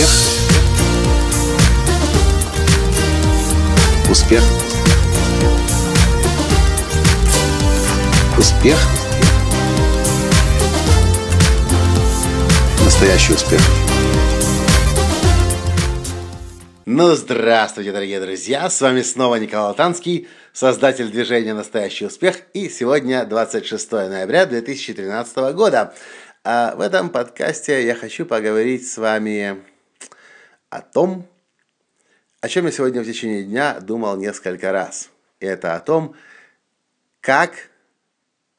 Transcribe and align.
Успех. 0.00 0.08
Успех. 4.10 4.42
Успех. 8.38 8.78
Настоящий 12.82 13.34
успех. 13.34 13.60
Ну, 16.86 17.14
здравствуйте, 17.14 17.92
дорогие 17.92 18.20
друзья! 18.20 18.70
С 18.70 18.80
вами 18.80 19.02
снова 19.02 19.36
Николай 19.36 19.74
Танский, 19.74 20.28
создатель 20.54 21.10
движения 21.10 21.52
«Настоящий 21.52 22.06
успех». 22.06 22.36
И 22.54 22.70
сегодня 22.70 23.26
26 23.26 23.92
ноября 23.92 24.46
2013 24.46 25.36
года. 25.54 25.92
А 26.42 26.74
в 26.74 26.80
этом 26.80 27.10
подкасте 27.10 27.84
я 27.84 27.94
хочу 27.94 28.24
поговорить 28.24 28.90
с 28.90 28.96
вами 28.96 29.62
о 30.70 30.80
том, 30.80 31.28
о 32.40 32.48
чем 32.48 32.66
я 32.66 32.72
сегодня 32.72 33.02
в 33.02 33.04
течение 33.06 33.42
дня 33.44 33.80
думал 33.80 34.16
несколько 34.16 34.72
раз. 34.72 35.10
И 35.40 35.46
это 35.46 35.74
о 35.74 35.80
том, 35.80 36.14
как 37.20 37.70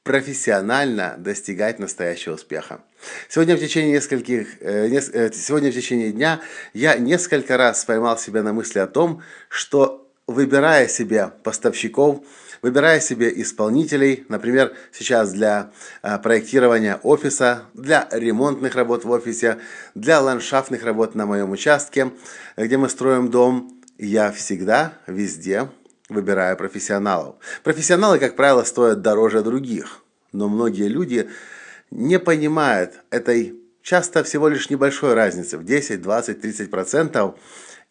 профессионально 0.03 1.15
достигать 1.17 1.79
настоящего 1.79 2.33
успеха. 2.33 2.81
Сегодня 3.29 3.55
в 3.55 3.59
течение 3.59 3.93
нескольких, 3.93 4.61
э, 4.61 4.87
э, 4.87 5.31
сегодня 5.31 5.71
в 5.71 5.73
течение 5.73 6.11
дня 6.11 6.41
я 6.73 6.95
несколько 6.95 7.57
раз 7.57 7.85
поймал 7.85 8.17
себя 8.17 8.43
на 8.43 8.53
мысли 8.53 8.79
о 8.79 8.87
том, 8.87 9.23
что 9.49 10.10
выбирая 10.31 10.87
себе 10.87 11.31
поставщиков, 11.43 12.23
выбирая 12.61 12.99
себе 12.99 13.31
исполнителей, 13.41 14.25
например, 14.29 14.73
сейчас 14.91 15.31
для 15.31 15.71
э, 16.03 16.17
проектирования 16.19 16.99
офиса, 17.03 17.63
для 17.73 18.07
ремонтных 18.11 18.75
работ 18.75 19.05
в 19.05 19.11
офисе, 19.11 19.59
для 19.95 20.21
ландшафтных 20.21 20.83
работ 20.83 21.15
на 21.15 21.25
моем 21.25 21.51
участке, 21.51 22.11
где 22.57 22.77
мы 22.77 22.89
строим 22.89 23.29
дом, 23.29 23.81
я 23.97 24.31
всегда, 24.31 24.93
везде 25.07 25.69
выбираю 26.09 26.57
профессионалов. 26.57 27.35
Профессионалы, 27.63 28.19
как 28.19 28.35
правило, 28.35 28.63
стоят 28.63 29.01
дороже 29.01 29.41
других, 29.41 30.01
но 30.31 30.49
многие 30.49 30.87
люди 30.87 31.29
не 31.89 32.19
понимают 32.19 32.93
этой 33.09 33.55
часто 33.81 34.23
всего 34.23 34.47
лишь 34.47 34.69
небольшой 34.69 35.13
разницы 35.13 35.57
в 35.57 35.63
10, 35.63 36.01
20, 36.01 36.41
30 36.41 36.69
процентов 36.69 37.35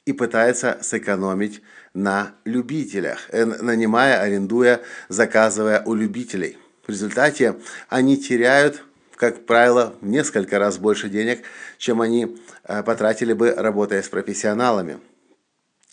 и 0.06 0.12
пытаются 0.12 0.78
сэкономить 0.82 1.62
на 1.94 2.32
любителях, 2.44 3.28
э, 3.30 3.44
нанимая, 3.44 4.20
арендуя, 4.20 4.80
заказывая 5.08 5.82
у 5.84 5.94
любителей. 5.94 6.58
В 6.86 6.90
результате 6.90 7.56
они 7.88 8.16
теряют, 8.16 8.82
как 9.16 9.46
правило, 9.46 9.94
в 10.00 10.06
несколько 10.06 10.58
раз 10.58 10.78
больше 10.78 11.08
денег, 11.08 11.42
чем 11.78 12.00
они 12.00 12.38
э, 12.64 12.82
потратили 12.82 13.32
бы, 13.32 13.52
работая 13.52 14.02
с 14.02 14.08
профессионалами. 14.08 15.00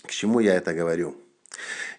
К 0.04 0.12
чему 0.12 0.40
я 0.40 0.56
это 0.56 0.74
говорю? 0.74 1.18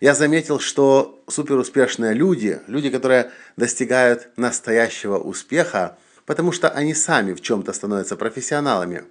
Я 0.00 0.14
заметил, 0.14 0.60
что 0.60 1.22
суперуспешные 1.26 2.14
люди, 2.14 2.60
люди, 2.68 2.88
которые 2.88 3.30
достигают 3.56 4.28
настоящего 4.36 5.18
успеха, 5.18 5.98
потому 6.24 6.52
что 6.52 6.68
они 6.68 6.94
сами 6.94 7.34
в 7.34 7.40
чем-то 7.40 7.72
становятся 7.72 8.16
профессионалами, 8.16 9.04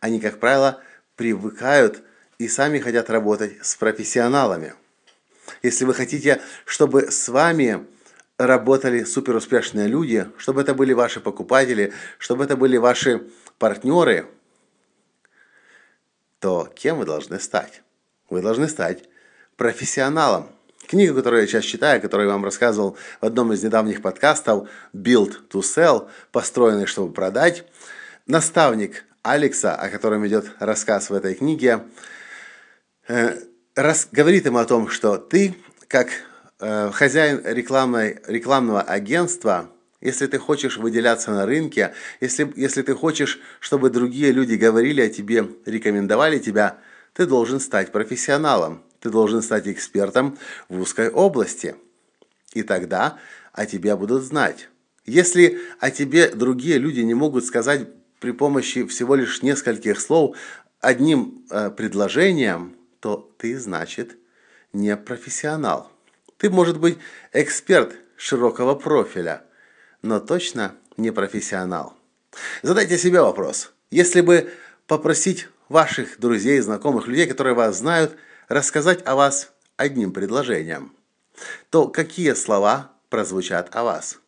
они, 0.00 0.20
как 0.20 0.40
правило, 0.40 0.80
привыкают 1.16 2.02
и 2.38 2.48
сами 2.48 2.78
хотят 2.78 3.10
работать 3.10 3.64
с 3.64 3.76
профессионалами. 3.76 4.74
Если 5.62 5.84
вы 5.84 5.94
хотите, 5.94 6.40
чтобы 6.64 7.10
с 7.10 7.28
вами 7.28 7.86
работали 8.38 9.04
суперуспешные 9.04 9.86
люди, 9.86 10.28
чтобы 10.38 10.62
это 10.62 10.74
были 10.74 10.92
ваши 10.92 11.20
покупатели, 11.20 11.92
чтобы 12.18 12.44
это 12.44 12.56
были 12.56 12.76
ваши 12.76 13.22
партнеры, 13.58 14.26
то 16.40 16.68
кем 16.74 16.98
вы 16.98 17.04
должны 17.04 17.38
стать? 17.40 17.82
Вы 18.28 18.42
должны 18.42 18.68
стать 18.68 19.04
профессионалом. 19.56 20.50
Книга, 20.86 21.14
которую 21.14 21.42
я 21.42 21.46
сейчас 21.46 21.64
читаю, 21.64 22.02
которую 22.02 22.26
я 22.26 22.34
вам 22.34 22.44
рассказывал 22.44 22.98
в 23.20 23.24
одном 23.24 23.52
из 23.52 23.62
недавних 23.62 24.02
подкастов 24.02 24.68
«Build 24.94 25.48
to 25.48 25.60
Sell», 25.60 26.10
построенный, 26.30 26.84
чтобы 26.84 27.12
продать, 27.14 27.64
наставник 28.26 29.04
Алекса, 29.22 29.74
о 29.74 29.88
котором 29.88 30.26
идет 30.26 30.50
рассказ 30.58 31.08
в 31.08 31.14
этой 31.14 31.34
книге, 31.34 31.80
э, 33.08 33.38
рас, 33.74 34.08
говорит 34.10 34.46
ему 34.46 34.58
о 34.58 34.64
том, 34.64 34.88
что 34.88 35.16
ты, 35.16 35.54
как 35.88 36.08
э, 36.60 36.90
хозяин 36.92 37.42
рекламной, 37.44 38.20
рекламного 38.26 38.82
агентства, 38.82 39.70
если 40.00 40.26
ты 40.26 40.38
хочешь 40.38 40.76
выделяться 40.76 41.30
на 41.30 41.46
рынке, 41.46 41.94
если, 42.20 42.52
если 42.56 42.82
ты 42.82 42.94
хочешь, 42.94 43.40
чтобы 43.58 43.90
другие 43.90 44.32
люди 44.32 44.54
говорили 44.54 45.00
о 45.00 45.08
тебе, 45.08 45.48
рекомендовали 45.64 46.38
тебя, 46.38 46.78
ты 47.14 47.26
должен 47.26 47.58
стать 47.58 47.90
профессионалом, 47.90 48.82
ты 49.00 49.08
должен 49.08 49.40
стать 49.42 49.66
экспертом 49.66 50.36
в 50.68 50.80
узкой 50.80 51.08
области. 51.08 51.76
И 52.52 52.62
тогда 52.62 53.18
о 53.52 53.66
тебе 53.66 53.96
будут 53.96 54.22
знать. 54.22 54.68
Если 55.06 55.58
о 55.80 55.90
тебе 55.90 56.28
другие 56.28 56.78
люди 56.78 57.00
не 57.00 57.14
могут 57.14 57.44
сказать 57.44 57.88
при 58.20 58.32
помощи 58.32 58.86
всего 58.86 59.14
лишь 59.14 59.42
нескольких 59.42 60.00
слов 60.00 60.36
одним 60.80 61.44
э, 61.50 61.70
предложением, 61.70 62.76
ты, 63.44 63.58
значит, 63.58 64.16
не 64.72 64.96
профессионал. 64.96 65.92
Ты, 66.38 66.48
может 66.48 66.80
быть, 66.80 66.96
эксперт 67.34 67.94
широкого 68.16 68.74
профиля, 68.74 69.44
но 70.00 70.18
точно 70.18 70.74
не 70.96 71.10
профессионал. 71.10 71.94
Задайте 72.62 72.96
себе 72.96 73.20
вопрос. 73.20 73.74
Если 73.90 74.22
бы 74.22 74.50
попросить 74.86 75.48
ваших 75.68 76.18
друзей, 76.18 76.58
знакомых, 76.60 77.06
людей, 77.06 77.26
которые 77.26 77.52
вас 77.52 77.76
знают, 77.76 78.16
рассказать 78.48 79.06
о 79.06 79.14
вас 79.14 79.52
одним 79.76 80.14
предложением, 80.14 80.96
то 81.68 81.88
какие 81.88 82.32
слова 82.32 82.92
прозвучат 83.10 83.76
о 83.76 83.84
вас? 83.84 84.20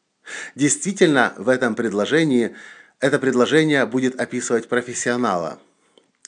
Действительно, 0.56 1.32
в 1.38 1.48
этом 1.48 1.74
предложении 1.74 2.54
это 3.00 3.18
предложение 3.18 3.86
будет 3.86 4.20
описывать 4.20 4.68
профессионала. 4.68 5.58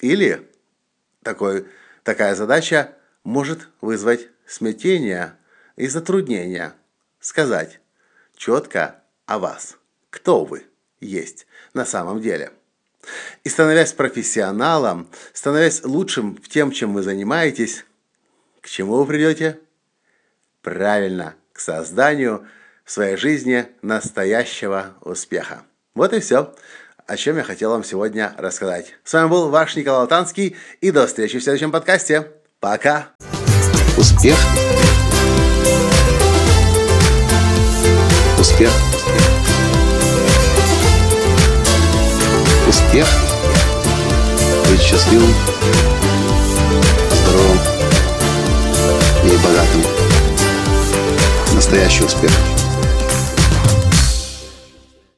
Или 0.01 0.49
такой, 1.23 1.67
такая 2.09 2.35
задача 2.35 2.95
может 3.23 3.69
вызвать 3.83 4.29
смятение 4.47 5.35
и 5.77 5.89
затруднение 5.89 6.73
сказать 7.21 7.81
четко 8.35 9.03
о 9.27 9.39
вас, 9.39 9.77
кто 10.09 10.47
вы 10.47 10.65
есть 11.01 11.47
на 11.75 11.85
самом 11.85 12.23
деле. 12.23 12.53
И 13.45 13.51
становясь 13.51 13.93
профессионалом, 13.93 15.11
становясь 15.35 15.85
лучшим 15.85 16.37
в 16.37 16.49
тем, 16.49 16.71
чем 16.71 16.95
вы 16.95 17.03
занимаетесь, 17.03 17.85
к 18.63 18.69
чему 18.69 18.97
вы 18.97 19.05
придете? 19.05 19.61
Правильно, 20.63 21.35
к 21.53 21.61
созданию 21.61 22.49
в 22.87 22.91
своей 22.91 23.19
жизни 23.19 23.67
настоящего 23.83 24.95
успеха. 25.03 25.63
Вот 25.93 26.15
и 26.15 26.21
все, 26.21 26.55
о 27.09 27.17
чем 27.17 27.39
я 27.39 27.43
хотел 27.43 27.71
вам 27.71 27.83
сегодня 27.85 28.35
рассказать. 28.37 28.95
С 29.03 29.15
вами 29.15 29.29
был 29.29 29.49
ваш 29.49 29.75
Николай 29.77 30.03
Латанский, 30.03 30.57
и 30.83 30.91
до 30.91 31.07
встречи 31.07 31.39
в 31.39 31.43
следующем 31.43 31.73
подкасте. 31.73 32.29
Пока! 32.61 33.09
Успех! 33.97 34.37
Успех! 38.39 38.71
Успех! 42.69 43.09
Быть 44.71 44.83
счастливым, 44.83 45.33
здоровым 47.11 47.59
и 49.25 49.37
богатым. 49.39 49.83
Настоящий 51.55 52.05
успех! 52.05 52.31